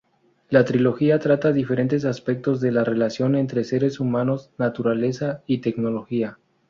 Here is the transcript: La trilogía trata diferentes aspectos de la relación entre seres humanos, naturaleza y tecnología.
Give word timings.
La 0.49 0.65
trilogía 0.65 1.19
trata 1.19 1.51
diferentes 1.51 2.05
aspectos 2.05 2.59
de 2.59 2.71
la 2.71 2.83
relación 2.83 3.35
entre 3.35 3.63
seres 3.63 3.99
humanos, 3.99 4.49
naturaleza 4.57 5.43
y 5.45 5.59
tecnología. 5.59 6.39